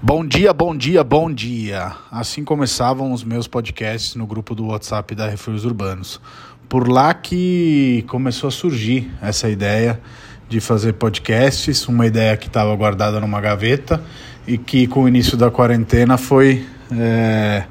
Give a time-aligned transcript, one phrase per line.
[0.00, 1.90] Bom dia, bom dia, bom dia.
[2.08, 6.20] Assim começavam os meus podcasts no grupo do WhatsApp da Refúgios Urbanos.
[6.68, 10.00] Por lá que começou a surgir essa ideia
[10.48, 14.00] de fazer podcasts, uma ideia que estava guardada numa gaveta
[14.46, 16.64] e que com o início da quarentena foi
[16.96, 17.64] é,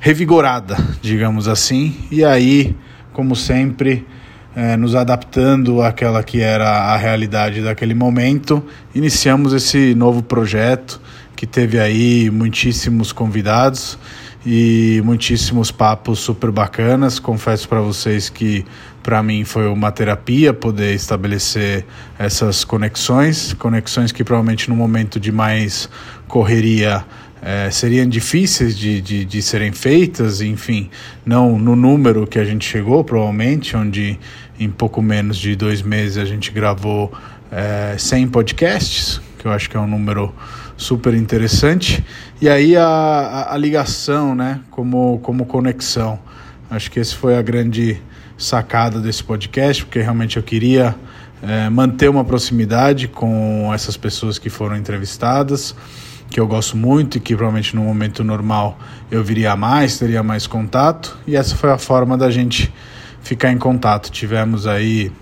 [0.00, 1.94] revigorada, digamos assim.
[2.10, 2.74] E aí,
[3.12, 4.06] como sempre,
[4.56, 8.64] é, nos adaptando àquela que era a realidade daquele momento,
[8.94, 10.98] iniciamos esse novo projeto
[11.36, 13.98] que teve aí muitíssimos convidados
[14.44, 17.18] e muitíssimos papos super bacanas.
[17.18, 18.64] Confesso para vocês que
[19.02, 21.84] para mim foi uma terapia poder estabelecer
[22.18, 25.88] essas conexões, conexões que provavelmente no momento de mais
[26.28, 27.04] correria
[27.42, 30.90] é, seriam difíceis de, de, de, serem feitas, enfim,
[31.24, 34.18] não no número que a gente chegou, provavelmente, onde
[34.58, 37.10] em pouco menos de dois meses a gente gravou
[37.50, 40.34] é, 100 podcasts, que eu acho que é um número
[40.80, 42.02] super interessante.
[42.40, 46.18] E aí a, a, a, ligação, né, como, como conexão.
[46.70, 48.00] Acho que esse foi a grande
[48.38, 50.96] sacada desse podcast, porque realmente eu queria
[51.42, 55.74] é, manter uma proximidade com essas pessoas que foram entrevistadas,
[56.30, 58.78] que eu gosto muito e que provavelmente no momento normal
[59.10, 61.18] eu viria mais, teria mais contato.
[61.26, 62.72] E essa foi a forma da gente
[63.20, 64.10] ficar em contato.
[64.10, 65.12] Tivemos aí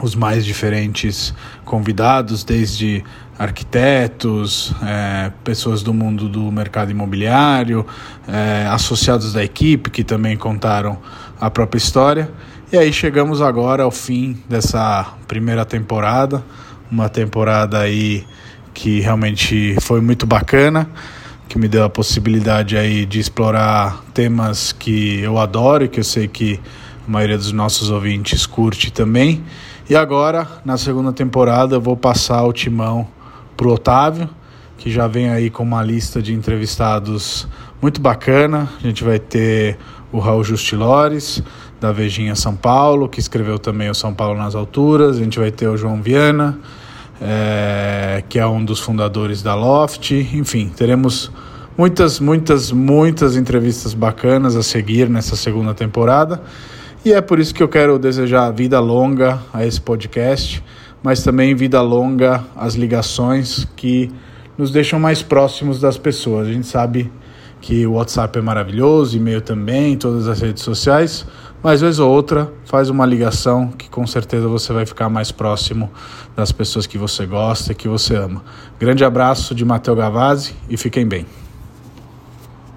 [0.00, 3.04] os mais diferentes convidados, desde
[3.38, 7.86] arquitetos, é, pessoas do mundo do mercado imobiliário,
[8.26, 10.98] é, associados da equipe que também contaram
[11.40, 12.30] a própria história.
[12.72, 16.44] E aí chegamos agora ao fim dessa primeira temporada,
[16.90, 18.26] uma temporada aí
[18.74, 20.88] que realmente foi muito bacana,
[21.48, 26.04] que me deu a possibilidade aí de explorar temas que eu adoro e que eu
[26.04, 26.60] sei que
[27.06, 29.42] a maioria dos nossos ouvintes curte também.
[29.90, 33.08] E agora, na segunda temporada, eu vou passar o timão
[33.56, 34.28] para o Otávio,
[34.76, 37.48] que já vem aí com uma lista de entrevistados
[37.80, 38.68] muito bacana.
[38.78, 39.78] A gente vai ter
[40.12, 41.42] o Raul Justilores,
[41.80, 45.16] da Vejinha São Paulo, que escreveu também o São Paulo nas Alturas.
[45.16, 46.58] A gente vai ter o João Viana,
[47.18, 50.10] é, que é um dos fundadores da Loft.
[50.10, 51.32] Enfim, teremos
[51.78, 56.42] muitas, muitas, muitas entrevistas bacanas a seguir nessa segunda temporada.
[57.04, 60.62] E é por isso que eu quero desejar vida longa a esse podcast,
[61.02, 64.10] mas também vida longa às ligações que
[64.56, 66.48] nos deixam mais próximos das pessoas.
[66.48, 67.10] A gente sabe
[67.60, 71.24] que o WhatsApp é maravilhoso, e-mail também, todas as redes sociais,
[71.62, 75.90] mas vez ou outra faz uma ligação que com certeza você vai ficar mais próximo
[76.36, 78.42] das pessoas que você gosta e que você ama.
[78.78, 81.47] Grande abraço de Matheus Gavazzi e fiquem bem.